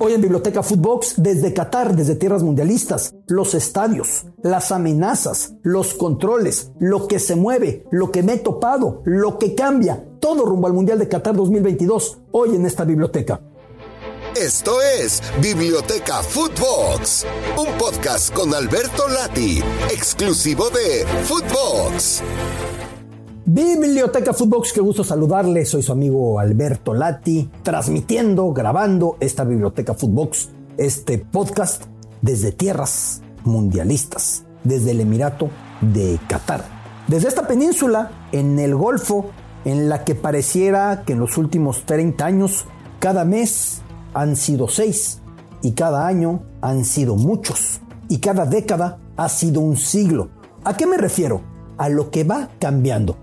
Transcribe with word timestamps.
Hoy 0.00 0.12
en 0.12 0.20
Biblioteca 0.20 0.62
Footbox, 0.62 1.14
desde 1.16 1.52
Qatar, 1.52 1.96
desde 1.96 2.14
tierras 2.14 2.44
mundialistas, 2.44 3.14
los 3.26 3.54
estadios, 3.54 4.26
las 4.44 4.70
amenazas, 4.70 5.54
los 5.64 5.94
controles, 5.94 6.70
lo 6.78 7.08
que 7.08 7.18
se 7.18 7.34
mueve, 7.34 7.84
lo 7.90 8.12
que 8.12 8.22
me 8.22 8.34
he 8.34 8.38
topado, 8.38 9.02
lo 9.04 9.40
que 9.40 9.56
cambia, 9.56 10.04
todo 10.20 10.44
rumbo 10.44 10.68
al 10.68 10.72
Mundial 10.72 11.00
de 11.00 11.08
Qatar 11.08 11.34
2022, 11.34 12.18
hoy 12.30 12.54
en 12.54 12.64
esta 12.66 12.84
biblioteca. 12.84 13.40
Esto 14.36 14.80
es 14.80 15.20
Biblioteca 15.42 16.22
Footbox, 16.22 17.26
un 17.56 17.76
podcast 17.76 18.32
con 18.32 18.54
Alberto 18.54 19.08
Lati, 19.08 19.60
exclusivo 19.90 20.70
de 20.70 21.04
Footbox. 21.24 22.22
Biblioteca 23.50 24.34
Footbox, 24.34 24.74
qué 24.74 24.82
gusto 24.82 25.02
saludarle. 25.02 25.64
Soy 25.64 25.82
su 25.82 25.92
amigo 25.92 26.38
Alberto 26.38 26.92
Lati, 26.92 27.48
transmitiendo, 27.62 28.52
grabando 28.52 29.16
esta 29.20 29.44
Biblioteca 29.44 29.94
Footbox, 29.94 30.50
este 30.76 31.16
podcast 31.16 31.84
desde 32.20 32.52
tierras 32.52 33.22
mundialistas, 33.44 34.44
desde 34.64 34.90
el 34.90 35.00
Emirato 35.00 35.48
de 35.80 36.20
Qatar. 36.28 36.62
Desde 37.06 37.28
esta 37.28 37.46
península, 37.46 38.10
en 38.32 38.58
el 38.58 38.74
Golfo, 38.74 39.30
en 39.64 39.88
la 39.88 40.04
que 40.04 40.14
pareciera 40.14 41.04
que 41.06 41.14
en 41.14 41.20
los 41.20 41.38
últimos 41.38 41.86
30 41.86 42.26
años, 42.26 42.66
cada 42.98 43.24
mes 43.24 43.80
han 44.12 44.36
sido 44.36 44.68
seis, 44.68 45.22
y 45.62 45.72
cada 45.72 46.06
año 46.06 46.42
han 46.60 46.84
sido 46.84 47.16
muchos, 47.16 47.80
y 48.10 48.18
cada 48.18 48.44
década 48.44 48.98
ha 49.16 49.30
sido 49.30 49.62
un 49.62 49.78
siglo. 49.78 50.28
¿A 50.64 50.76
qué 50.76 50.86
me 50.86 50.98
refiero? 50.98 51.40
A 51.78 51.88
lo 51.88 52.10
que 52.10 52.24
va 52.24 52.50
cambiando 52.58 53.16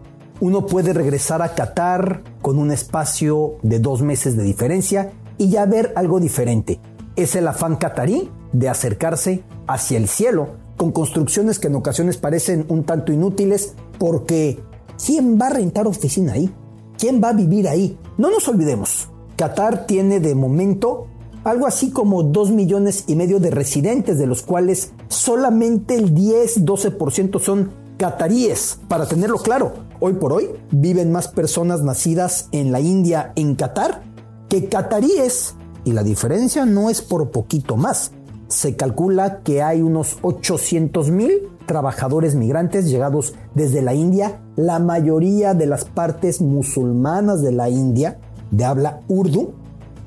uno 0.46 0.68
puede 0.68 0.94
regresar 0.94 1.42
a 1.42 1.56
Qatar 1.56 2.22
con 2.44 2.60
un 2.60 2.70
espacio 2.70 3.56
de 3.64 3.80
dos 3.80 4.04
meses 4.04 4.38
de 4.38 4.44
diferencia 4.44 5.12
y 5.40 5.50
ya 5.50 5.66
ver 5.66 5.92
algo 5.96 6.20
diferente. 6.20 6.80
Es 7.16 7.36
el 7.36 7.48
afán 7.48 7.78
catarí 7.78 8.30
de 8.54 8.70
acercarse 8.70 9.44
hacia 9.66 9.98
el 9.98 10.08
cielo 10.08 10.50
con 10.78 10.92
construcciones 10.92 11.58
que 11.58 11.66
en 11.66 11.76
ocasiones 11.76 12.18
parecen 12.18 12.64
un 12.70 12.84
tanto 12.84 13.12
inútiles 13.12 13.74
porque 13.98 14.60
¿quién 15.04 15.42
va 15.42 15.48
a 15.48 15.54
rentar 15.54 15.88
oficina 15.88 16.34
ahí? 16.34 16.54
¿Quién 17.00 17.24
va 17.24 17.30
a 17.30 17.34
vivir 17.34 17.68
ahí? 17.68 17.98
No 18.20 18.30
nos 18.30 18.48
olvidemos, 18.48 19.10
Qatar 19.38 19.88
tiene 19.88 20.20
de 20.20 20.36
momento 20.36 21.08
algo 21.44 21.66
así 21.66 21.90
como 21.90 22.22
dos 22.22 22.52
millones 22.52 23.06
y 23.08 23.16
medio 23.16 23.40
de 23.40 23.50
residentes, 23.50 24.20
de 24.20 24.28
los 24.28 24.44
cuales 24.44 24.92
solamente 25.08 25.96
el 25.96 26.14
10-12% 26.14 27.40
son 27.40 27.72
cataríes, 27.98 28.80
para 28.88 29.08
tenerlo 29.08 29.38
claro. 29.38 29.74
Hoy 30.00 30.14
por 30.14 30.34
hoy 30.34 30.50
viven 30.72 31.12
más 31.12 31.28
personas 31.28 31.82
nacidas 31.82 32.50
en 32.52 32.72
la 32.72 32.80
India, 32.80 33.32
en 33.36 33.56
Qatar, 33.56 34.04
que 34.50 34.68
cataríes. 34.68 35.56
Y 35.84 35.94
la 35.94 36.04
diferencia 36.04 36.66
no 36.66 36.90
es 36.90 37.02
por 37.02 37.32
poquito 37.32 37.78
más. 37.78 38.12
Se 38.48 38.76
calcula 38.76 39.42
que 39.44 39.62
hay 39.62 39.82
unos 39.82 40.18
800 40.22 41.10
mil 41.10 41.50
trabajadores 41.66 42.36
migrantes 42.36 42.90
llegados 42.90 43.34
desde 43.56 43.82
la 43.82 43.94
India, 43.94 44.42
la 44.56 44.80
mayoría 44.80 45.54
de 45.54 45.66
las 45.66 45.86
partes 45.86 46.42
musulmanas 46.42 47.42
de 47.42 47.52
la 47.52 47.70
India, 47.70 48.20
de 48.52 48.66
habla 48.66 49.02
urdu, 49.08 49.54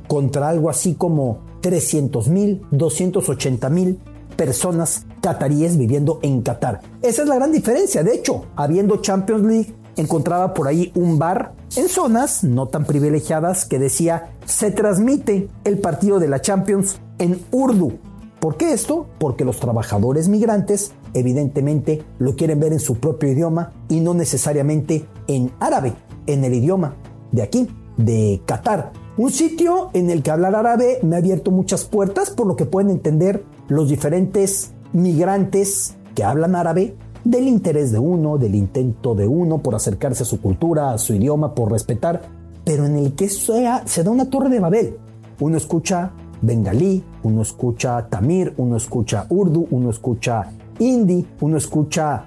contra 0.06 0.48
algo 0.48 0.70
así 0.70 0.94
como 0.94 1.40
300 1.60 2.28
mil, 2.28 2.62
280 2.70 3.68
mil 3.70 3.98
personas 4.36 5.06
cataríes 5.20 5.76
viviendo 5.76 6.18
en 6.22 6.42
Qatar. 6.42 6.80
Esa 7.02 7.22
es 7.22 7.28
la 7.28 7.36
gran 7.36 7.52
diferencia. 7.52 8.02
De 8.02 8.14
hecho, 8.14 8.46
habiendo 8.56 9.02
Champions 9.02 9.44
League, 9.44 9.74
encontraba 9.96 10.54
por 10.54 10.68
ahí 10.68 10.92
un 10.94 11.18
bar 11.18 11.54
en 11.76 11.88
zonas 11.88 12.44
no 12.44 12.68
tan 12.68 12.84
privilegiadas 12.84 13.64
que 13.64 13.78
decía 13.78 14.30
se 14.46 14.70
transmite 14.70 15.48
el 15.64 15.78
partido 15.78 16.18
de 16.18 16.28
la 16.28 16.40
Champions 16.40 17.00
en 17.18 17.40
Urdu. 17.50 17.98
¿Por 18.40 18.56
qué 18.56 18.72
esto? 18.72 19.08
Porque 19.18 19.44
los 19.44 19.58
trabajadores 19.58 20.28
migrantes 20.28 20.92
evidentemente 21.14 22.04
lo 22.18 22.36
quieren 22.36 22.60
ver 22.60 22.72
en 22.72 22.80
su 22.80 22.96
propio 22.96 23.30
idioma 23.30 23.72
y 23.88 24.00
no 24.00 24.14
necesariamente 24.14 25.06
en 25.26 25.50
árabe, 25.58 25.94
en 26.26 26.44
el 26.44 26.54
idioma 26.54 26.94
de 27.32 27.42
aquí, 27.42 27.68
de 27.96 28.40
Qatar. 28.46 28.92
Un 29.16 29.30
sitio 29.32 29.90
en 29.94 30.10
el 30.10 30.22
que 30.22 30.30
hablar 30.30 30.54
árabe 30.54 31.00
me 31.02 31.16
ha 31.16 31.18
abierto 31.18 31.50
muchas 31.50 31.84
puertas 31.84 32.30
por 32.30 32.46
lo 32.46 32.54
que 32.54 32.66
pueden 32.66 32.90
entender 32.90 33.44
los 33.66 33.88
diferentes 33.88 34.72
migrantes 34.92 35.96
que 36.14 36.24
hablan 36.24 36.54
árabe 36.54 36.96
del 37.24 37.48
interés 37.48 37.92
de 37.92 37.98
uno, 37.98 38.38
del 38.38 38.54
intento 38.54 39.14
de 39.14 39.26
uno 39.26 39.58
por 39.58 39.74
acercarse 39.74 40.22
a 40.22 40.26
su 40.26 40.40
cultura, 40.40 40.92
a 40.92 40.98
su 40.98 41.14
idioma, 41.14 41.54
por 41.54 41.70
respetar, 41.70 42.22
pero 42.64 42.86
en 42.86 42.96
el 42.96 43.14
que 43.14 43.28
sea, 43.28 43.82
se 43.86 44.02
da 44.02 44.10
una 44.10 44.30
torre 44.30 44.48
de 44.48 44.60
Babel. 44.60 44.96
Uno 45.40 45.56
escucha 45.56 46.12
bengalí, 46.40 47.04
uno 47.22 47.42
escucha 47.42 48.06
tamir, 48.08 48.54
uno 48.56 48.76
escucha 48.76 49.26
urdu, 49.28 49.66
uno 49.70 49.90
escucha 49.90 50.50
hindi, 50.78 51.26
uno 51.40 51.56
escucha 51.56 52.26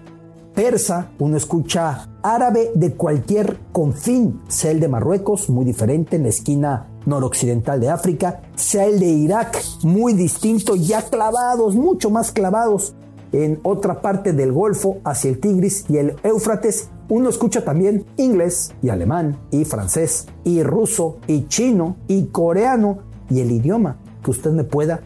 persa, 0.54 1.12
uno 1.20 1.38
escucha 1.38 2.10
árabe 2.22 2.72
de 2.76 2.94
cualquier 2.94 3.58
confín, 3.72 4.42
sea 4.48 4.72
el 4.72 4.80
de 4.80 4.90
Marruecos, 4.90 5.50
muy 5.50 5.66
diferente 5.66 6.18
en 6.18 6.24
la 6.24 6.30
esquina 6.30 6.88
noroccidental 7.06 7.80
de 7.80 7.90
África, 7.90 8.42
sea 8.56 8.86
el 8.86 9.00
de 9.00 9.08
Irak, 9.08 9.62
muy 9.84 10.14
distinto, 10.14 10.76
ya 10.76 11.02
clavados, 11.04 11.76
mucho 11.76 12.10
más 12.10 12.32
clavados 12.32 12.96
en 13.32 13.60
otra 13.64 14.02
parte 14.02 14.34
del 14.34 14.52
Golfo 14.52 14.98
hacia 15.04 15.30
el 15.30 15.40
Tigris 15.40 15.86
y 15.90 15.98
el 15.98 16.16
Éufrates, 16.24 16.90
uno 17.10 17.30
escucha 17.30 17.64
también 17.64 18.06
inglés 18.18 18.74
y 18.82 18.90
alemán 18.90 19.38
y 19.52 19.66
francés 19.66 20.28
y 20.44 20.64
ruso 20.64 21.18
y 21.28 21.48
chino 21.48 21.98
y 22.08 22.26
coreano 22.28 23.00
y 23.30 23.42
el 23.42 23.52
idioma 23.52 23.98
que 24.24 24.32
usted 24.32 24.52
me 24.52 24.64
pueda 24.64 25.02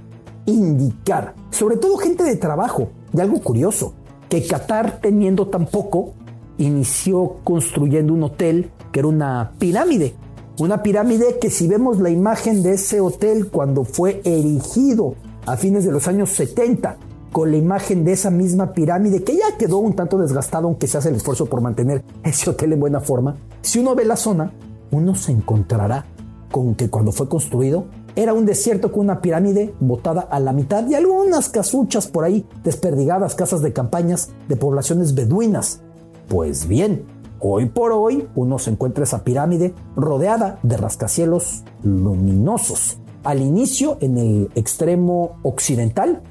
indicar. 0.45 1.33
Sobre 1.49 1.77
todo 1.77 1.97
gente 1.97 2.23
de 2.23 2.35
trabajo. 2.35 2.89
Y 3.13 3.21
algo 3.21 3.39
curioso, 3.39 3.93
que 4.29 4.45
Qatar 4.45 4.99
teniendo 5.01 5.47
tan 5.47 5.65
poco, 5.67 6.13
inició 6.57 7.37
construyendo 7.43 8.13
un 8.13 8.23
hotel 8.23 8.71
que 8.91 8.99
era 8.99 9.07
una 9.07 9.53
pirámide. 9.57 10.15
Una 10.57 10.83
pirámide 10.83 11.37
que 11.39 11.49
si 11.49 11.67
vemos 11.67 11.99
la 11.99 12.09
imagen 12.09 12.63
de 12.63 12.75
ese 12.75 13.01
hotel 13.01 13.49
cuando 13.49 13.83
fue 13.83 14.21
erigido 14.23 15.15
a 15.45 15.57
fines 15.57 15.83
de 15.83 15.91
los 15.91 16.07
años 16.07 16.29
70, 16.29 16.97
con 17.33 17.51
la 17.51 17.57
imagen 17.57 18.05
de 18.05 18.13
esa 18.13 18.29
misma 18.29 18.71
pirámide 18.71 19.21
que 19.21 19.35
ya 19.35 19.57
quedó 19.57 19.79
un 19.79 19.97
tanto 19.97 20.17
desgastado 20.17 20.67
aunque 20.67 20.87
se 20.87 20.97
hace 20.97 21.09
el 21.09 21.15
esfuerzo 21.15 21.47
por 21.47 21.59
mantener 21.59 22.05
ese 22.23 22.49
hotel 22.49 22.71
en 22.71 22.79
buena 22.79 23.01
forma, 23.01 23.35
si 23.61 23.79
uno 23.79 23.95
ve 23.95 24.05
la 24.05 24.15
zona, 24.15 24.53
uno 24.91 25.13
se 25.15 25.33
encontrará 25.33 26.05
con 26.51 26.75
que 26.75 26.89
cuando 26.89 27.11
fue 27.11 27.27
construido 27.27 27.87
era 28.15 28.33
un 28.33 28.45
desierto 28.45 28.93
con 28.93 29.01
una 29.01 29.19
pirámide 29.19 29.73
botada 29.81 30.21
a 30.21 30.39
la 30.39 30.53
mitad 30.53 30.87
y 30.87 30.95
algunas 30.95 31.49
casuchas 31.49 32.07
por 32.07 32.23
ahí 32.23 32.47
desperdigadas, 32.63 33.35
casas 33.35 33.61
de 33.61 33.73
campañas 33.73 34.29
de 34.47 34.55
poblaciones 34.55 35.15
beduinas. 35.15 35.81
Pues 36.29 36.65
bien, 36.65 37.03
hoy 37.51 37.67
por 37.67 37.91
hoy 37.91 38.27
uno 38.35 38.59
se 38.59 38.71
encuentra 38.71 39.03
esa 39.03 39.23
pirámide 39.23 39.73
rodeada 39.95 40.59
de 40.63 40.77
rascacielos 40.77 41.63
luminosos. 41.83 42.97
Al 43.23 43.41
inicio, 43.41 43.97
en 44.01 44.17
el 44.17 44.51
extremo 44.55 45.37
occidental 45.43 46.21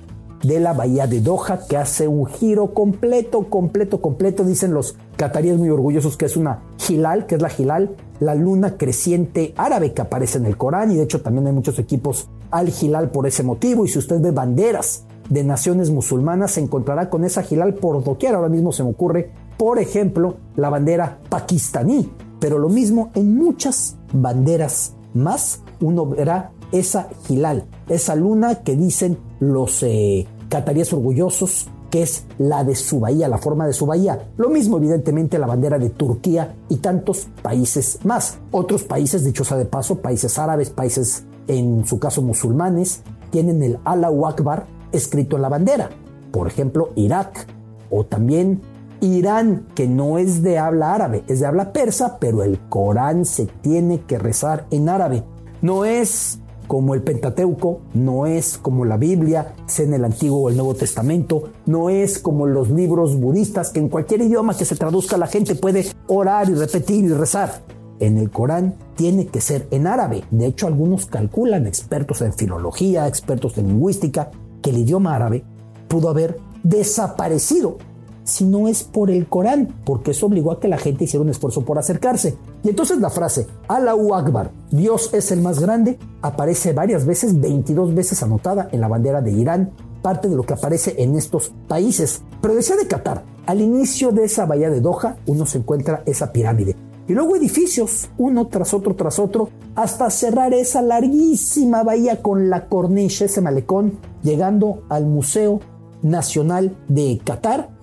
de 0.42 0.60
la 0.60 0.74
bahía 0.74 1.06
de 1.06 1.20
Doha, 1.20 1.60
que 1.68 1.76
hace 1.76 2.06
un 2.06 2.26
giro 2.26 2.74
completo, 2.74 3.48
completo, 3.48 4.00
completo. 4.00 4.44
Dicen 4.44 4.74
los 4.74 4.96
cataríes 5.16 5.56
muy 5.56 5.70
orgullosos 5.70 6.16
que 6.16 6.26
es 6.26 6.36
una 6.36 6.62
hilal, 6.88 7.26
que 7.26 7.36
es 7.36 7.42
la 7.42 7.50
hilal, 7.56 7.96
la 8.20 8.34
luna 8.34 8.76
creciente 8.76 9.54
árabe 9.56 9.92
que 9.92 10.02
aparece 10.02 10.38
en 10.38 10.46
el 10.46 10.56
Corán 10.56 10.90
y 10.90 10.96
de 10.96 11.04
hecho 11.04 11.22
también 11.22 11.46
hay 11.46 11.52
muchos 11.52 11.78
equipos 11.78 12.28
al 12.50 12.68
hilal 12.68 13.10
por 13.10 13.26
ese 13.26 13.42
motivo 13.42 13.84
y 13.84 13.88
si 13.88 13.98
usted 13.98 14.20
ve 14.20 14.30
banderas 14.30 15.06
de 15.28 15.42
naciones 15.42 15.90
musulmanas 15.90 16.52
se 16.52 16.60
encontrará 16.60 17.08
con 17.08 17.24
esa 17.24 17.42
hilal 17.48 17.74
por 17.74 18.04
doquier. 18.04 18.34
Ahora 18.34 18.48
mismo 18.48 18.72
se 18.72 18.84
me 18.84 18.90
ocurre, 18.90 19.32
por 19.56 19.78
ejemplo, 19.78 20.36
la 20.56 20.70
bandera 20.70 21.18
pakistaní, 21.28 22.10
pero 22.40 22.58
lo 22.58 22.68
mismo 22.68 23.10
en 23.14 23.36
muchas 23.36 23.96
banderas 24.12 24.94
más 25.14 25.62
uno 25.80 26.06
verá 26.06 26.52
esa 26.72 27.08
hilal, 27.28 27.64
esa 27.88 28.16
luna 28.16 28.62
que 28.62 28.76
dicen 28.76 29.18
los 29.40 29.82
eh, 29.82 30.26
cataríes 30.48 30.92
orgullosos 30.92 31.68
que 31.94 32.02
es 32.02 32.24
la 32.38 32.64
de 32.64 32.74
su 32.74 32.98
bahía, 32.98 33.28
la 33.28 33.38
forma 33.38 33.68
de 33.68 33.72
su 33.72 33.86
bahía. 33.86 34.32
Lo 34.36 34.48
mismo, 34.48 34.78
evidentemente, 34.78 35.38
la 35.38 35.46
bandera 35.46 35.78
de 35.78 35.90
Turquía 35.90 36.56
y 36.68 36.78
tantos 36.78 37.28
países 37.40 38.00
más. 38.02 38.38
Otros 38.50 38.82
países, 38.82 39.22
dichosa 39.22 39.56
de 39.56 39.64
paso, 39.64 40.00
países 40.00 40.36
árabes, 40.36 40.70
países 40.70 41.24
en 41.46 41.86
su 41.86 42.00
caso 42.00 42.20
musulmanes, 42.20 43.02
tienen 43.30 43.62
el 43.62 43.78
Allahu 43.84 44.26
Akbar 44.26 44.66
escrito 44.90 45.36
en 45.36 45.42
la 45.42 45.48
bandera. 45.48 45.90
Por 46.32 46.48
ejemplo, 46.48 46.88
Irak 46.96 47.46
o 47.90 48.04
también 48.04 48.60
Irán, 49.06 49.66
que 49.74 49.86
no 49.86 50.18
es 50.18 50.42
de 50.42 50.58
habla 50.58 50.94
árabe, 50.94 51.24
es 51.28 51.40
de 51.40 51.46
habla 51.46 51.72
persa, 51.72 52.18
pero 52.18 52.42
el 52.42 52.58
Corán 52.68 53.24
se 53.24 53.46
tiene 53.46 54.00
que 54.00 54.18
rezar 54.18 54.66
en 54.70 54.88
árabe. 54.88 55.24
No 55.62 55.84
es 55.84 56.40
como 56.66 56.94
el 56.94 57.02
Pentateuco, 57.02 57.82
no 57.92 58.26
es 58.26 58.58
como 58.58 58.84
la 58.84 58.96
Biblia, 58.96 59.54
sea 59.66 59.84
en 59.86 59.94
el 59.94 60.04
Antiguo 60.04 60.42
o 60.42 60.48
el 60.48 60.56
Nuevo 60.56 60.74
Testamento, 60.74 61.50
no 61.66 61.90
es 61.90 62.18
como 62.18 62.46
los 62.46 62.70
libros 62.70 63.16
budistas 63.16 63.70
que 63.70 63.80
en 63.80 63.88
cualquier 63.88 64.22
idioma 64.22 64.56
que 64.56 64.64
se 64.64 64.76
traduzca 64.76 65.16
la 65.16 65.26
gente 65.26 65.54
puede 65.54 65.86
orar 66.06 66.48
y 66.48 66.54
repetir 66.54 67.04
y 67.04 67.08
rezar. 67.08 67.62
en 68.00 68.18
el 68.18 68.30
Corán 68.30 68.74
tiene 68.96 69.28
que 69.28 69.40
ser 69.40 69.68
en 69.70 69.86
árabe. 69.86 70.24
De 70.30 70.46
hecho, 70.46 70.66
algunos 70.66 71.06
calculan, 71.06 71.66
expertos 71.66 72.22
en 72.22 72.32
filología, 72.32 73.06
expertos 73.06 73.56
en 73.56 73.68
lingüística, 73.68 74.30
que 74.60 74.70
el 74.70 74.78
idioma 74.78 75.14
árabe 75.14 75.44
pudo 75.88 76.08
haber 76.08 76.38
desaparecido 76.64 77.78
si 78.24 78.44
no 78.44 78.68
es 78.68 78.82
por 78.82 79.10
el 79.10 79.26
Corán, 79.26 79.74
porque 79.84 80.10
eso 80.10 80.26
obligó 80.26 80.50
a 80.50 80.60
que 80.60 80.68
la 80.68 80.78
gente 80.78 81.04
hiciera 81.04 81.22
un 81.22 81.30
esfuerzo 81.30 81.64
por 81.64 81.78
acercarse. 81.78 82.36
Y 82.62 82.70
entonces 82.70 82.98
la 82.98 83.10
frase 83.10 83.46
Allahu 83.68 84.14
Akbar, 84.14 84.50
Dios 84.70 85.12
es 85.12 85.30
el 85.30 85.40
más 85.40 85.60
grande, 85.60 85.98
aparece 86.22 86.72
varias 86.72 87.06
veces, 87.06 87.38
22 87.40 87.94
veces 87.94 88.22
anotada 88.22 88.68
en 88.72 88.80
la 88.80 88.88
bandera 88.88 89.20
de 89.20 89.32
Irán, 89.32 89.72
parte 90.02 90.28
de 90.28 90.36
lo 90.36 90.42
que 90.42 90.54
aparece 90.54 90.94
en 90.98 91.14
estos 91.16 91.52
países. 91.68 92.22
Pero 92.40 92.54
decía 92.54 92.76
de 92.76 92.86
Qatar, 92.86 93.24
al 93.46 93.60
inicio 93.60 94.10
de 94.10 94.24
esa 94.24 94.46
bahía 94.46 94.70
de 94.70 94.80
Doha, 94.80 95.16
uno 95.26 95.46
se 95.46 95.58
encuentra 95.58 96.02
esa 96.06 96.32
pirámide. 96.32 96.76
Y 97.06 97.12
luego 97.12 97.36
edificios, 97.36 98.08
uno 98.16 98.46
tras 98.46 98.72
otro 98.72 98.94
tras 98.94 99.18
otro, 99.18 99.50
hasta 99.74 100.08
cerrar 100.08 100.54
esa 100.54 100.80
larguísima 100.80 101.82
bahía 101.82 102.22
con 102.22 102.48
la 102.48 102.66
corniche, 102.66 103.26
ese 103.26 103.42
malecón, 103.42 103.98
llegando 104.22 104.84
al 104.88 105.04
Museo 105.04 105.60
Nacional 106.02 106.76
de 106.88 107.20
Qatar, 107.22 107.73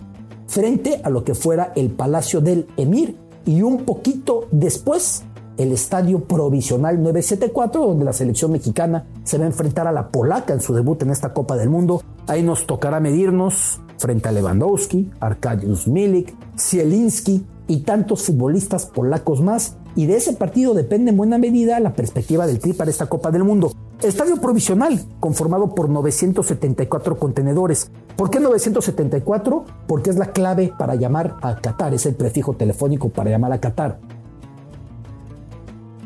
frente 0.51 0.99
a 1.01 1.09
lo 1.09 1.23
que 1.23 1.33
fuera 1.33 1.71
el 1.77 1.91
Palacio 1.91 2.41
del 2.41 2.67
Emir 2.75 3.15
y 3.45 3.61
un 3.61 3.85
poquito 3.85 4.49
después 4.51 5.23
el 5.55 5.71
Estadio 5.71 6.25
Provisional 6.25 7.01
974, 7.01 7.87
donde 7.87 8.03
la 8.03 8.11
selección 8.11 8.51
mexicana 8.51 9.05
se 9.23 9.37
va 9.37 9.45
a 9.45 9.47
enfrentar 9.47 9.87
a 9.87 9.93
la 9.93 10.09
polaca 10.09 10.53
en 10.53 10.59
su 10.59 10.73
debut 10.73 11.01
en 11.03 11.11
esta 11.11 11.31
Copa 11.33 11.55
del 11.55 11.69
Mundo. 11.69 12.01
Ahí 12.27 12.43
nos 12.43 12.67
tocará 12.67 12.99
medirnos 12.99 13.79
frente 13.97 14.27
a 14.27 14.33
Lewandowski, 14.33 15.09
Arkadiusz 15.21 15.87
Milik, 15.87 16.35
Zielinski 16.59 17.45
y 17.71 17.79
tantos 17.83 18.23
futbolistas 18.23 18.85
polacos 18.85 19.41
más. 19.41 19.77
Y 19.95 20.05
de 20.05 20.17
ese 20.17 20.33
partido 20.33 20.73
depende 20.73 21.11
en 21.11 21.17
buena 21.17 21.37
medida 21.37 21.79
la 21.79 21.93
perspectiva 21.93 22.45
del 22.45 22.59
Tri 22.59 22.73
para 22.73 22.91
esta 22.91 23.07
Copa 23.07 23.31
del 23.31 23.45
Mundo. 23.45 23.71
Estadio 24.01 24.35
provisional, 24.37 24.99
conformado 25.21 25.73
por 25.73 25.89
974 25.89 27.17
contenedores. 27.17 27.89
¿Por 28.17 28.29
qué 28.29 28.41
974? 28.41 29.65
Porque 29.87 30.09
es 30.09 30.17
la 30.17 30.33
clave 30.33 30.73
para 30.77 30.95
llamar 30.95 31.37
a 31.41 31.61
Qatar, 31.61 31.93
es 31.93 32.05
el 32.05 32.15
prefijo 32.15 32.53
telefónico 32.53 33.07
para 33.07 33.29
llamar 33.29 33.53
a 33.53 33.61
Qatar. 33.61 33.99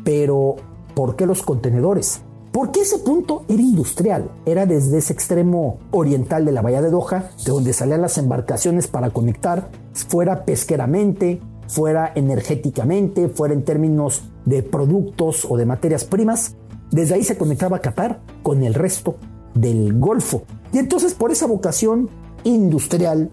Pero, 0.04 0.54
¿por 0.94 1.16
qué 1.16 1.26
los 1.26 1.42
contenedores? 1.42 2.20
Porque 2.52 2.82
ese 2.82 3.00
punto 3.00 3.44
era 3.48 3.60
industrial, 3.60 4.30
era 4.46 4.66
desde 4.66 4.98
ese 4.98 5.12
extremo 5.12 5.78
oriental 5.90 6.44
de 6.44 6.52
la 6.52 6.62
bahía 6.62 6.80
de 6.80 6.90
Doha, 6.90 7.30
de 7.44 7.52
donde 7.52 7.72
salían 7.72 8.00
las 8.00 8.18
embarcaciones 8.18 8.86
para 8.86 9.10
conectar, 9.10 9.68
fuera 10.08 10.44
pesqueramente, 10.44 11.40
fuera 11.68 12.12
energéticamente, 12.14 13.28
fuera 13.28 13.54
en 13.54 13.64
términos 13.64 14.22
de 14.44 14.62
productos 14.62 15.46
o 15.48 15.56
de 15.56 15.66
materias 15.66 16.04
primas, 16.04 16.56
desde 16.90 17.14
ahí 17.14 17.24
se 17.24 17.36
conectaba 17.36 17.80
Qatar 17.80 18.20
con 18.42 18.62
el 18.62 18.74
resto 18.74 19.16
del 19.54 19.98
Golfo. 19.98 20.42
Y 20.72 20.78
entonces 20.78 21.14
por 21.14 21.32
esa 21.32 21.46
vocación 21.46 22.08
industrial 22.44 23.30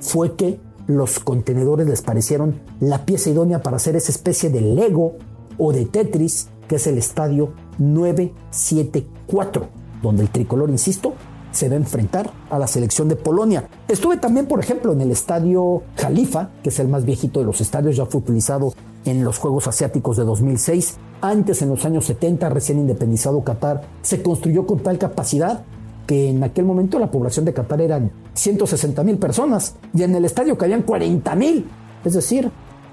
fue 0.00 0.34
que 0.34 0.60
los 0.86 1.18
contenedores 1.18 1.86
les 1.86 2.02
parecieron 2.02 2.60
la 2.80 3.04
pieza 3.04 3.30
idónea 3.30 3.62
para 3.62 3.76
hacer 3.76 3.96
esa 3.96 4.12
especie 4.12 4.50
de 4.50 4.60
Lego 4.60 5.16
o 5.58 5.72
de 5.72 5.86
Tetris 5.86 6.48
que 6.68 6.76
es 6.76 6.86
el 6.86 6.98
estadio 6.98 7.52
974, 7.78 9.68
donde 10.02 10.22
el 10.22 10.30
tricolor, 10.30 10.70
insisto, 10.70 11.14
se 11.54 11.68
va 11.68 11.74
a 11.74 11.78
enfrentar 11.78 12.30
a 12.50 12.58
la 12.58 12.66
selección 12.66 13.08
de 13.08 13.16
Polonia. 13.16 13.68
Estuve 13.88 14.16
también, 14.16 14.46
por 14.46 14.60
ejemplo, 14.60 14.92
en 14.92 15.00
el 15.00 15.10
estadio 15.10 15.82
Jalifa, 15.96 16.50
que 16.62 16.70
es 16.70 16.78
el 16.78 16.88
más 16.88 17.04
viejito 17.04 17.40
de 17.40 17.46
los 17.46 17.60
estadios, 17.60 17.96
ya 17.96 18.06
fue 18.06 18.20
utilizado 18.20 18.74
en 19.04 19.24
los 19.24 19.38
Juegos 19.38 19.66
Asiáticos 19.66 20.16
de 20.16 20.24
2006. 20.24 20.96
Antes, 21.20 21.62
en 21.62 21.68
los 21.68 21.84
años 21.84 22.04
70, 22.06 22.48
recién 22.48 22.78
independizado 22.78 23.42
Qatar, 23.44 23.82
se 24.02 24.22
construyó 24.22 24.66
con 24.66 24.80
tal 24.80 24.98
capacidad 24.98 25.64
que 26.06 26.28
en 26.28 26.42
aquel 26.42 26.64
momento 26.64 26.98
la 26.98 27.10
población 27.10 27.44
de 27.44 27.54
Qatar 27.54 27.80
eran 27.80 28.10
160 28.34 29.02
mil 29.04 29.18
personas 29.18 29.76
y 29.94 30.02
en 30.02 30.14
el 30.14 30.24
estadio 30.24 30.58
cabían 30.58 30.82
40 30.82 31.34
mil. 31.34 31.66
Es 32.04 32.14
decir, 32.14 32.50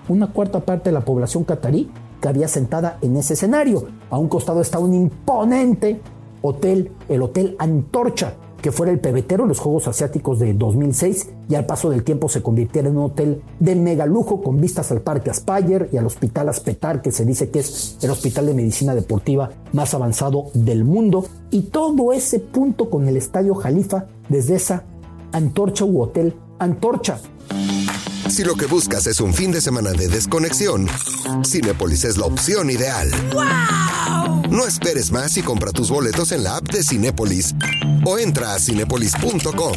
una 0.07 0.27
cuarta 0.27 0.61
parte 0.61 0.89
de 0.89 0.93
la 0.93 1.05
población 1.05 1.43
catarí 1.43 1.91
que 2.21 2.27
había 2.27 2.47
sentada 2.47 2.97
en 3.01 3.17
ese 3.17 3.33
escenario. 3.33 3.87
A 4.09 4.17
un 4.17 4.29
costado 4.29 4.61
está 4.61 4.79
un 4.79 4.93
imponente 4.93 6.01
hotel, 6.41 6.91
el 7.09 7.21
Hotel 7.21 7.55
Antorcha, 7.59 8.33
que 8.61 8.71
fuera 8.71 8.91
el 8.91 8.99
pebetero 8.99 9.43
en 9.43 9.49
los 9.49 9.59
Juegos 9.59 9.87
Asiáticos 9.87 10.39
de 10.39 10.53
2006 10.53 11.29
y 11.49 11.55
al 11.55 11.65
paso 11.65 11.89
del 11.89 12.03
tiempo 12.03 12.29
se 12.29 12.41
convirtiera 12.41 12.89
en 12.89 12.97
un 12.97 13.05
hotel 13.05 13.41
de 13.59 13.75
mega 13.75 14.05
lujo 14.05 14.41
con 14.41 14.61
vistas 14.61 14.91
al 14.91 15.01
Parque 15.01 15.31
Aspire 15.31 15.89
y 15.91 15.97
al 15.97 16.05
Hospital 16.05 16.49
Aspetar, 16.49 17.01
que 17.01 17.11
se 17.11 17.25
dice 17.25 17.49
que 17.49 17.59
es 17.59 17.97
el 18.01 18.11
hospital 18.11 18.45
de 18.45 18.53
medicina 18.53 18.95
deportiva 18.95 19.49
más 19.73 19.93
avanzado 19.93 20.45
del 20.53 20.83
mundo. 20.83 21.25
Y 21.49 21.63
todo 21.63 22.13
ese 22.13 22.39
punto 22.39 22.89
con 22.89 23.07
el 23.07 23.17
Estadio 23.17 23.55
Jalifa 23.55 24.05
desde 24.29 24.55
esa 24.55 24.83
antorcha 25.31 25.85
u 25.85 26.01
hotel 26.01 26.35
antorcha. 26.59 27.19
Si 28.31 28.45
lo 28.45 28.55
que 28.55 28.65
buscas 28.65 29.07
es 29.07 29.19
un 29.19 29.33
fin 29.33 29.51
de 29.51 29.59
semana 29.59 29.91
de 29.91 30.07
desconexión, 30.07 30.87
Cinepolis 31.45 32.05
es 32.05 32.17
la 32.17 32.27
opción 32.27 32.69
ideal. 32.69 33.09
No 34.49 34.65
esperes 34.65 35.11
más 35.11 35.35
y 35.35 35.41
compra 35.41 35.73
tus 35.73 35.91
boletos 35.91 36.31
en 36.31 36.45
la 36.45 36.55
app 36.55 36.63
de 36.71 36.81
Cinépolis 36.81 37.53
o 38.05 38.17
entra 38.17 38.53
a 38.53 38.59
cinepolis.com. 38.59 39.73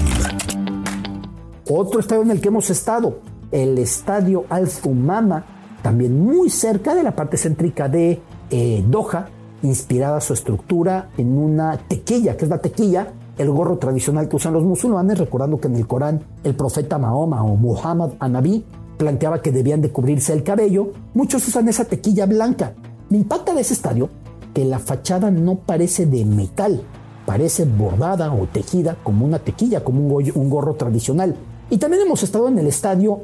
Otro 1.68 1.98
estadio 1.98 2.22
en 2.22 2.30
el 2.30 2.40
que 2.40 2.46
hemos 2.46 2.70
estado, 2.70 3.18
el 3.50 3.76
Estadio 3.76 4.44
Al 4.48 4.68
Fumama, 4.68 5.44
también 5.82 6.24
muy 6.24 6.48
cerca 6.48 6.94
de 6.94 7.02
la 7.02 7.16
parte 7.16 7.36
céntrica 7.36 7.88
de 7.88 8.22
eh, 8.50 8.84
Doha, 8.86 9.30
inspirada 9.62 10.20
su 10.20 10.32
estructura 10.32 11.10
en 11.18 11.36
una 11.36 11.76
tequilla, 11.76 12.36
que 12.36 12.44
es 12.44 12.50
la 12.50 12.58
tequilla, 12.58 13.12
el 13.38 13.50
gorro 13.50 13.78
tradicional 13.78 14.28
que 14.28 14.36
usan 14.36 14.52
los 14.52 14.64
musulmanes, 14.64 15.18
recordando 15.18 15.60
que 15.60 15.68
en 15.68 15.76
el 15.76 15.86
Corán 15.86 16.22
el 16.44 16.54
profeta 16.54 16.98
Mahoma 16.98 17.42
o 17.42 17.56
Muhammad 17.56 18.12
Anabí 18.20 18.64
planteaba 18.96 19.42
que 19.42 19.52
debían 19.52 19.80
de 19.80 19.90
cubrirse 19.90 20.32
el 20.32 20.44
cabello, 20.44 20.92
muchos 21.14 21.46
usan 21.48 21.68
esa 21.68 21.84
tequilla 21.84 22.26
blanca. 22.26 22.74
Me 23.10 23.18
impacta 23.18 23.54
de 23.54 23.60
ese 23.60 23.74
estadio 23.74 24.08
que 24.54 24.64
la 24.64 24.78
fachada 24.78 25.30
no 25.30 25.56
parece 25.56 26.06
de 26.06 26.24
metal, 26.24 26.82
parece 27.26 27.64
bordada 27.64 28.32
o 28.32 28.46
tejida 28.46 28.96
como 29.02 29.26
una 29.26 29.40
tequilla, 29.40 29.82
como 29.82 30.16
un, 30.16 30.50
gorro 30.50 30.74
tradicional. 30.74 31.36
Y 31.70 31.78
también 31.78 32.02
hemos 32.02 32.22
estado 32.22 32.48
en 32.48 32.58
el 32.58 32.66
estadio 32.66 33.22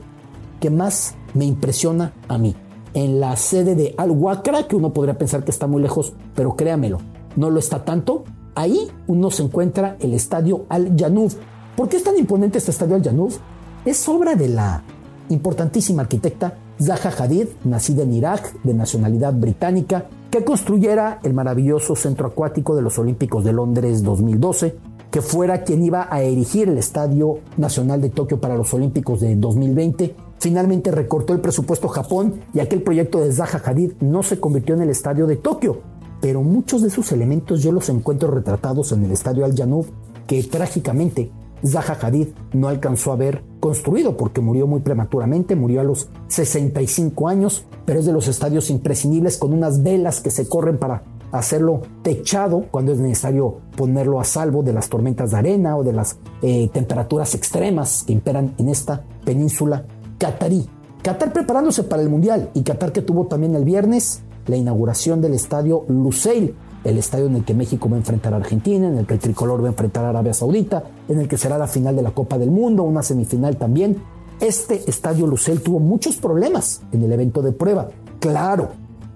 que 0.60 0.70
más 0.70 1.14
me 1.34 1.44
impresiona 1.44 2.12
a 2.28 2.36
mí, 2.36 2.56
en 2.94 3.20
la 3.20 3.36
sede 3.36 3.76
de 3.76 3.94
Al-Wakra, 3.96 4.66
que 4.66 4.76
uno 4.76 4.92
podría 4.92 5.16
pensar 5.16 5.44
que 5.44 5.52
está 5.52 5.66
muy 5.66 5.80
lejos, 5.80 6.14
pero 6.34 6.56
créamelo, 6.56 6.98
no 7.36 7.48
lo 7.48 7.60
está 7.60 7.84
tanto. 7.84 8.24
Ahí 8.54 8.90
uno 9.06 9.30
se 9.30 9.42
encuentra 9.42 9.96
el 10.00 10.14
estadio 10.14 10.66
Al-Januf. 10.68 11.36
¿Por 11.76 11.88
qué 11.88 11.96
es 11.96 12.04
tan 12.04 12.18
imponente 12.18 12.58
este 12.58 12.70
estadio 12.70 12.96
Al-Januf? 12.96 13.38
Es 13.84 14.08
obra 14.08 14.34
de 14.34 14.48
la 14.48 14.82
importantísima 15.28 16.02
arquitecta 16.02 16.54
Zaha 16.80 17.10
Hadid, 17.10 17.46
nacida 17.64 18.02
en 18.02 18.14
Irak, 18.14 18.62
de 18.62 18.74
nacionalidad 18.74 19.34
británica, 19.34 20.06
que 20.30 20.44
construyera 20.44 21.20
el 21.22 21.34
maravilloso 21.34 21.94
centro 21.94 22.28
acuático 22.28 22.74
de 22.74 22.82
los 22.82 22.98
Olímpicos 22.98 23.44
de 23.44 23.52
Londres 23.52 24.02
2012, 24.02 24.76
que 25.10 25.22
fuera 25.22 25.62
quien 25.62 25.82
iba 25.82 26.08
a 26.10 26.22
erigir 26.22 26.68
el 26.68 26.78
Estadio 26.78 27.40
Nacional 27.56 28.00
de 28.00 28.10
Tokio 28.10 28.40
para 28.40 28.56
los 28.56 28.72
Olímpicos 28.72 29.20
de 29.20 29.34
2020. 29.36 30.14
Finalmente 30.38 30.90
recortó 30.90 31.34
el 31.34 31.40
presupuesto 31.40 31.88
Japón 31.88 32.40
y 32.54 32.60
aquel 32.60 32.82
proyecto 32.82 33.20
de 33.20 33.32
Zaha 33.32 33.60
Hadid 33.64 33.92
no 34.00 34.22
se 34.22 34.40
convirtió 34.40 34.74
en 34.74 34.82
el 34.82 34.90
Estadio 34.90 35.26
de 35.26 35.36
Tokio, 35.36 35.80
pero 36.20 36.42
muchos 36.42 36.82
de 36.82 36.90
sus 36.90 37.12
elementos 37.12 37.62
yo 37.62 37.72
los 37.72 37.88
encuentro 37.88 38.30
retratados 38.30 38.92
en 38.92 39.04
el 39.04 39.12
Estadio 39.12 39.44
Al 39.44 39.56
Janub, 39.56 39.86
que 40.26 40.42
trágicamente 40.42 41.30
Zaha 41.66 41.98
Hadid 42.00 42.28
no 42.52 42.68
alcanzó 42.68 43.12
a 43.12 43.16
ver 43.16 43.42
construido 43.60 44.16
porque 44.16 44.40
murió 44.40 44.66
muy 44.66 44.80
prematuramente, 44.80 45.56
murió 45.56 45.80
a 45.80 45.84
los 45.84 46.08
65 46.28 47.28
años, 47.28 47.64
pero 47.84 48.00
es 48.00 48.06
de 48.06 48.12
los 48.12 48.28
estadios 48.28 48.70
imprescindibles 48.70 49.36
con 49.36 49.52
unas 49.52 49.82
velas 49.82 50.20
que 50.20 50.30
se 50.30 50.48
corren 50.48 50.78
para 50.78 51.02
hacerlo 51.32 51.82
techado 52.02 52.66
cuando 52.70 52.92
es 52.92 52.98
necesario 52.98 53.58
ponerlo 53.76 54.20
a 54.20 54.24
salvo 54.24 54.62
de 54.62 54.72
las 54.72 54.88
tormentas 54.88 55.30
de 55.30 55.36
arena 55.36 55.76
o 55.76 55.84
de 55.84 55.92
las 55.92 56.18
eh, 56.42 56.68
temperaturas 56.72 57.34
extremas 57.34 58.04
que 58.06 58.12
imperan 58.12 58.54
en 58.58 58.68
esta 58.68 59.04
península 59.24 59.84
catarí. 60.18 60.68
Qatar 61.02 61.32
preparándose 61.32 61.84
para 61.84 62.02
el 62.02 62.10
Mundial 62.10 62.50
y 62.52 62.62
Qatar 62.62 62.92
que 62.92 63.02
tuvo 63.02 63.26
también 63.26 63.54
el 63.54 63.64
viernes 63.64 64.22
la 64.46 64.56
inauguración 64.56 65.20
del 65.20 65.34
estadio 65.34 65.84
Lusail, 65.88 66.54
el 66.84 66.98
estadio 66.98 67.26
en 67.26 67.36
el 67.36 67.44
que 67.44 67.54
México 67.54 67.88
va 67.88 67.96
a 67.96 67.98
enfrentar 67.98 68.32
a 68.32 68.36
Argentina, 68.36 68.88
en 68.88 68.98
el 68.98 69.06
que 69.06 69.14
el 69.14 69.20
tricolor 69.20 69.62
va 69.62 69.66
a 69.66 69.70
enfrentar 69.70 70.04
a 70.04 70.10
Arabia 70.10 70.34
Saudita, 70.34 70.84
en 71.08 71.20
el 71.20 71.28
que 71.28 71.36
será 71.36 71.58
la 71.58 71.66
final 71.66 71.94
de 71.96 72.02
la 72.02 72.12
Copa 72.12 72.38
del 72.38 72.50
Mundo, 72.50 72.82
una 72.82 73.02
semifinal 73.02 73.56
también. 73.56 74.02
Este 74.40 74.88
estadio 74.88 75.26
Lucel 75.26 75.60
tuvo 75.60 75.78
muchos 75.78 76.16
problemas 76.16 76.80
en 76.92 77.02
el 77.02 77.12
evento 77.12 77.42
de 77.42 77.52
prueba. 77.52 77.88
Claro, 78.20 78.70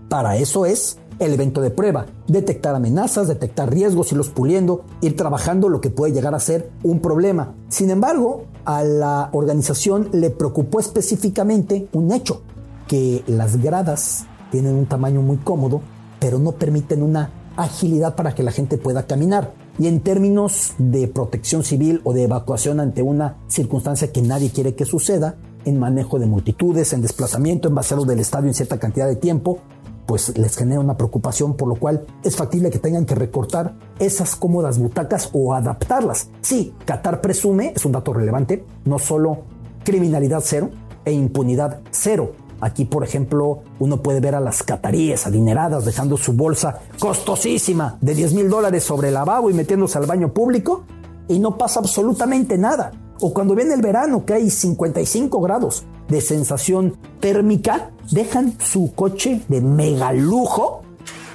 para 0.09 0.37
eso 0.37 0.67
es 0.67 0.99
el 1.19 1.33
evento 1.33 1.61
de 1.61 1.71
prueba. 1.71 2.07
Detectar 2.27 2.75
amenazas, 2.75 3.29
detectar 3.29 3.73
riesgos, 3.73 4.13
irlos 4.13 4.29
puliendo, 4.29 4.85
ir 5.01 5.17
trabajando 5.17 5.69
lo 5.69 5.81
que 5.81 5.91
puede 5.91 6.13
llegar 6.13 6.35
a 6.35 6.41
ser 6.41 6.71
un 6.83 7.01
problema. 7.01 7.55
Sin 7.69 7.91
embargo, 7.91 8.45
a 8.65 8.83
la 8.83 9.31
organización 9.33 10.09
le 10.13 10.31
preocupó 10.31 10.81
específicamente 10.81 11.89
un 11.93 12.13
hecho, 12.13 12.43
que 12.87 13.25
las 13.27 13.63
gradas 13.63 14.27
tienen 14.55 14.77
un 14.77 14.87
tamaño 14.87 15.21
muy 15.21 15.39
cómodo, 15.39 15.83
pero 16.21 16.39
no 16.39 16.53
permiten 16.53 17.03
una 17.03 17.29
agilidad 17.57 18.15
para 18.15 18.37
que 18.37 18.45
la 18.45 18.53
gente 18.53 18.79
pueda 18.79 19.05
caminar. 19.05 19.53
Y 19.81 19.89
en 19.89 19.99
términos 19.99 20.75
de 20.79 21.09
protección 21.09 21.65
civil 21.65 22.01
o 22.05 22.13
de 22.13 22.23
evacuación 22.23 22.79
ante 22.79 23.03
una 23.03 23.39
circunstancia 23.49 24.13
que 24.13 24.23
nadie 24.23 24.51
quiere 24.51 24.77
que 24.77 24.85
suceda, 24.85 25.35
en 25.65 25.81
manejo 25.81 26.21
de 26.21 26.27
multitudes, 26.27 26.93
en 26.93 27.03
desplazamiento, 27.03 27.67
en 27.67 27.75
vaciado 27.75 28.05
del 28.05 28.21
estadio 28.21 28.47
en 28.47 28.55
cierta 28.55 28.79
cantidad 28.79 29.09
de 29.09 29.17
tiempo, 29.17 29.59
pues 30.07 30.39
les 30.39 30.57
genera 30.57 30.79
una 30.79 30.97
preocupación, 30.97 31.57
por 31.57 31.67
lo 31.67 31.75
cual 31.75 32.07
es 32.23 32.37
factible 32.37 32.71
que 32.71 32.79
tengan 32.79 33.07
que 33.07 33.17
recortar 33.17 33.75
esas 33.99 34.37
cómodas 34.37 34.79
butacas 34.79 35.31
o 35.33 35.53
adaptarlas. 35.53 36.31
Sí, 36.43 36.73
Qatar 36.85 37.21
presume, 37.21 37.73
es 37.75 37.85
un 37.85 37.91
dato 37.91 38.13
relevante, 38.13 38.65
no 38.85 39.01
solo 39.01 39.39
criminalidad 39.83 40.43
cero 40.45 40.71
e 41.05 41.11
impunidad 41.11 41.81
cero. 41.91 42.44
Aquí, 42.65 42.87
por 42.87 43.05
ejemplo, 43.05 43.61
uno 43.79 44.01
puede 44.01 44.21
ver 44.21 44.35
a 44.35 44.41
las 44.41 44.63
cataríes 44.63 45.27
adineradas 45.27 45.85
dejando 45.85 46.17
su 46.17 46.33
bolsa 46.33 46.81
costosísima 46.99 47.99
de 48.01 48.15
10 48.15 48.33
mil 48.33 48.49
dólares 48.49 48.85
sobre 48.85 49.09
el 49.09 49.15
lavabo 49.15 49.51
y 49.51 49.53
metiéndose 49.53 49.99
al 49.99 50.07
baño 50.07 50.33
público 50.33 50.85
y 51.29 51.41
no 51.41 51.59
pasa 51.59 51.81
absolutamente 51.81 52.57
nada. 52.57 52.93
O 53.21 53.35
cuando 53.35 53.55
viene 53.55 53.75
el 53.75 53.83
verano 53.83 54.25
que 54.25 54.33
hay 54.33 54.49
55 54.49 55.43
grados 55.43 55.85
de 56.09 56.23
sensación 56.23 56.97
térmica, 57.21 57.91
dejan 58.11 58.55
su 58.59 58.95
coche 58.95 59.43
de 59.47 59.61
mega 59.61 60.15
lujo 60.15 60.85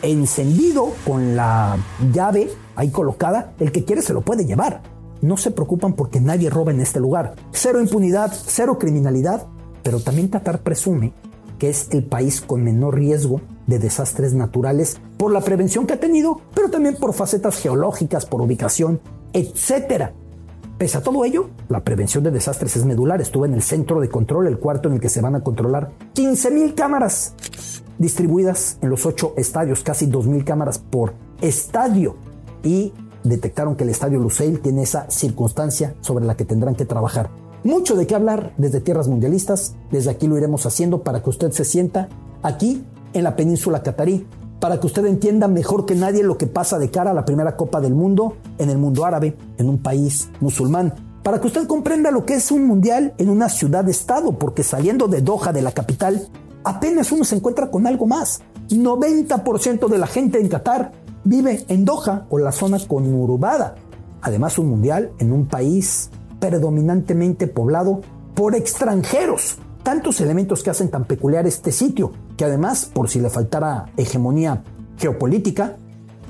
encendido 0.01 0.93
con 1.05 1.35
la 1.35 1.77
llave 2.11 2.51
ahí 2.75 2.89
colocada. 2.89 3.53
El 3.59 3.71
que 3.71 3.85
quiere 3.85 4.01
se 4.01 4.13
lo 4.13 4.21
puede 4.21 4.45
llevar. 4.45 4.81
No 5.21 5.37
se 5.37 5.51
preocupan 5.51 5.93
porque 5.93 6.19
nadie 6.19 6.49
roba 6.49 6.71
en 6.71 6.79
este 6.79 6.99
lugar. 6.99 7.35
Cero 7.51 7.79
impunidad, 7.79 8.33
cero 8.33 8.79
criminalidad, 8.79 9.45
pero 9.83 9.99
también 9.99 10.27
Qatar 10.27 10.61
presume 10.61 11.13
que 11.59 11.69
es 11.69 11.89
el 11.91 12.03
país 12.03 12.41
con 12.41 12.63
menor 12.63 12.95
riesgo 12.95 13.41
de 13.67 13.77
desastres 13.79 14.33
naturales 14.33 14.97
por 15.17 15.31
la 15.31 15.41
prevención 15.41 15.85
que 15.85 15.93
ha 15.93 15.99
tenido, 15.99 16.41
pero 16.55 16.69
también 16.69 16.95
por 16.95 17.13
facetas 17.13 17.57
geológicas, 17.57 18.25
por 18.25 18.41
ubicación, 18.41 18.99
etcétera. 19.33 20.13
Pese 20.77 20.97
a 20.97 21.01
todo 21.01 21.25
ello, 21.25 21.49
la 21.67 21.83
prevención 21.83 22.23
de 22.23 22.31
desastres 22.31 22.77
es 22.77 22.85
medular. 22.85 23.19
Estuve 23.19 23.47
en 23.47 23.53
el 23.53 23.61
centro 23.61 23.99
de 23.99 24.07
control, 24.07 24.47
el 24.47 24.59
cuarto 24.59 24.87
en 24.87 24.95
el 24.95 25.01
que 25.01 25.09
se 25.09 25.19
van 25.19 25.35
a 25.35 25.43
controlar 25.43 25.91
15.000 26.15 26.73
cámaras 26.73 27.33
distribuidas 27.97 28.77
en 28.81 28.89
los 28.89 29.05
ocho 29.05 29.33
estadios, 29.35 29.83
casi 29.83 30.07
2.000 30.07 30.45
cámaras 30.45 30.79
por 30.79 31.13
estadio. 31.41 32.15
Y 32.63 32.93
detectaron 33.25 33.75
que 33.75 33.83
el 33.83 33.89
estadio 33.89 34.19
Luceil 34.19 34.61
tiene 34.61 34.83
esa 34.83 35.11
circunstancia 35.11 35.95
sobre 35.99 36.25
la 36.25 36.37
que 36.37 36.45
tendrán 36.45 36.75
que 36.75 36.85
trabajar. 36.85 37.29
Mucho 37.63 37.95
de 37.95 38.07
qué 38.07 38.15
hablar 38.15 38.53
desde 38.57 38.81
tierras 38.81 39.07
mundialistas. 39.07 39.75
Desde 39.91 40.11
aquí 40.11 40.27
lo 40.27 40.37
iremos 40.37 40.65
haciendo 40.65 41.03
para 41.03 41.21
que 41.21 41.29
usted 41.29 41.51
se 41.51 41.65
sienta 41.65 42.09
aquí 42.41 42.83
en 43.13 43.23
la 43.23 43.35
península 43.35 43.83
catarí 43.83 44.25
para 44.59 44.79
que 44.79 44.87
usted 44.87 45.05
entienda 45.05 45.47
mejor 45.47 45.85
que 45.85 45.95
nadie 45.95 46.23
lo 46.23 46.37
que 46.37 46.47
pasa 46.47 46.77
de 46.77 46.91
cara 46.91 47.11
a 47.11 47.13
la 47.13 47.25
primera 47.25 47.55
Copa 47.55 47.79
del 47.79 47.95
Mundo 47.95 48.35
en 48.57 48.69
el 48.69 48.77
mundo 48.77 49.05
árabe, 49.05 49.37
en 49.57 49.69
un 49.69 49.77
país 49.81 50.29
musulmán. 50.41 50.93
Para 51.23 51.39
que 51.39 51.47
usted 51.47 51.67
comprenda 51.67 52.11
lo 52.11 52.25
que 52.25 52.35
es 52.35 52.51
un 52.51 52.65
mundial 52.65 53.13
en 53.17 53.29
una 53.29 53.49
ciudad-estado, 53.49 54.37
porque 54.37 54.63
saliendo 54.63 55.07
de 55.07 55.21
Doha, 55.21 55.53
de 55.53 55.61
la 55.61 55.71
capital, 55.71 56.27
apenas 56.63 57.11
uno 57.11 57.23
se 57.23 57.35
encuentra 57.35 57.71
con 57.71 57.87
algo 57.87 58.05
más. 58.05 58.41
90% 58.69 59.87
de 59.87 59.97
la 59.97 60.07
gente 60.07 60.39
en 60.39 60.49
Qatar 60.49 60.91
vive 61.23 61.65
en 61.67 61.85
Doha 61.85 62.25
o 62.29 62.37
la 62.37 62.51
zona 62.51 62.77
conurbada. 62.85 63.75
Además, 64.21 64.57
un 64.59 64.69
mundial 64.69 65.11
en 65.19 65.31
un 65.31 65.45
país 65.45 66.09
predominantemente 66.39 67.47
poblado 67.47 68.01
por 68.35 68.55
extranjeros 68.55 69.59
tantos 69.83 70.21
elementos 70.21 70.61
que 70.61 70.69
hacen 70.69 70.89
tan 70.89 71.05
peculiar 71.05 71.47
este 71.47 71.71
sitio, 71.71 72.11
que 72.37 72.45
además, 72.45 72.85
por 72.93 73.09
si 73.09 73.19
le 73.19 73.29
faltara 73.29 73.87
hegemonía 73.97 74.63
geopolítica, 74.97 75.77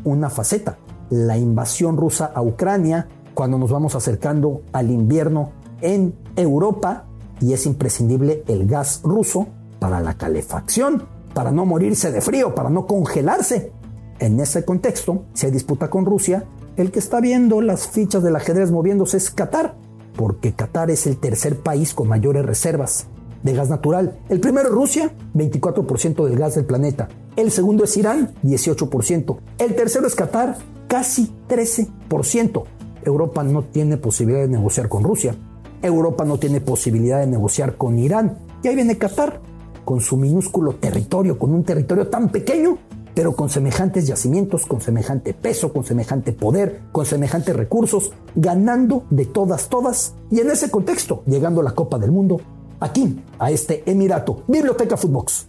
una 0.04 0.30
faceta, 0.30 0.78
la 1.10 1.38
invasión 1.38 1.98
rusa 1.98 2.32
a 2.34 2.42
Ucrania, 2.42 3.08
cuando 3.34 3.58
nos 3.58 3.72
vamos 3.72 3.96
acercando 3.96 4.62
al 4.72 4.92
invierno 4.92 5.51
en 5.82 6.16
Europa, 6.36 7.06
y 7.42 7.54
es 7.54 7.66
imprescindible 7.66 8.44
el 8.48 8.68
gas 8.68 9.01
ruso 9.04 9.48
para 9.80 10.01
la 10.01 10.16
calefacción, 10.16 11.04
para 11.34 11.51
no 11.51 11.66
morirse 11.66 12.12
de 12.12 12.22
frío, 12.22 12.54
para 12.54 12.70
no 12.70 12.86
congelarse. 12.86 13.72
En 14.20 14.39
ese 14.39 14.66
contexto, 14.66 15.25
hay 15.42 15.51
disputa 15.51 15.89
con 15.89 16.06
Rusia, 16.06 16.46
el 16.75 16.92
que 16.92 17.00
está 17.00 17.20
viendo 17.20 17.62
las 17.62 17.88
fichas 17.88 18.24
del 18.24 18.36
ajedrez 18.36 18.72
moviéndose 18.72 19.18
es 19.18 19.30
Qatar, 19.30 19.75
porque 20.19 20.51
Qatar 20.51 20.91
es 20.91 21.07
el 21.07 21.15
tercer 21.15 21.61
país 21.61 21.93
con 21.93 22.09
mayores 22.09 22.45
reservas 22.45 23.07
de 23.41 23.53
gas 23.53 23.69
natural. 23.69 24.19
El 24.27 24.41
primero 24.41 24.67
Rusia, 24.67 25.13
24% 25.33 26.25
del 26.25 26.38
gas 26.38 26.55
del 26.55 26.65
planeta. 26.65 27.07
El 27.38 27.51
segundo 27.51 27.85
es 27.85 27.95
Irán, 27.95 28.35
18%. 28.43 29.38
El 29.59 29.75
tercero 29.75 30.07
es 30.07 30.15
Qatar, 30.15 30.57
casi 30.89 31.33
13%. 31.47 32.63
Europa 33.05 33.43
no 33.43 33.63
tiene 33.63 33.95
posibilidad 33.95 34.41
de 34.41 34.49
negociar 34.49 34.89
con 34.89 35.05
Rusia. 35.05 35.38
Europa 35.81 36.25
no 36.25 36.38
tiene 36.38 36.59
posibilidad 36.59 37.21
de 37.21 37.27
negociar 37.27 37.77
con 37.77 37.97
Irán. 37.97 38.39
Y 38.61 38.67
ahí 38.67 38.75
viene 38.75 38.97
Qatar, 38.97 39.39
con 39.85 40.01
su 40.01 40.17
minúsculo 40.17 40.75
territorio, 40.75 41.39
con 41.39 41.53
un 41.53 41.63
territorio 41.63 42.09
tan 42.09 42.27
pequeño, 42.27 42.77
pero 43.19 43.35
con 43.35 43.49
semejantes 43.49 44.07
yacimientos, 44.07 44.65
con 44.65 44.79
semejante 44.79 45.33
peso, 45.33 45.73
con 45.73 45.83
semejante 45.83 46.31
poder, 46.31 46.83
con 46.93 47.05
semejantes 47.05 47.53
recursos, 47.53 48.13
ganando 48.33 49.03
de 49.09 49.25
todas, 49.25 49.67
todas. 49.67 50.13
Y 50.31 50.39
en 50.39 50.49
ese 50.49 50.71
contexto, 50.71 51.23
llegando 51.25 51.59
a 51.59 51.65
la 51.65 51.75
Copa 51.75 51.99
del 51.99 52.13
Mundo, 52.13 52.39
aquí, 52.79 53.21
a 53.38 53.51
este 53.51 53.83
Emirato. 53.85 54.43
Biblioteca 54.47 54.95
Footbox. 54.95 55.47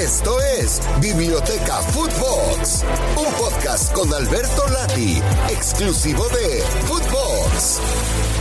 Esto 0.00 0.32
es 0.58 0.80
Biblioteca 1.00 1.74
Footbox, 1.92 2.84
un 3.16 3.32
podcast 3.44 3.92
con 3.92 4.12
Alberto 4.12 4.62
Lati, 4.66 5.22
exclusivo 5.48 6.24
de 6.24 6.60
Footbox. 6.86 8.35